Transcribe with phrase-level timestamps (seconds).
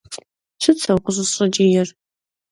[0.61, 1.87] Сыт сэ укъыщӏысщӏэкӏиер?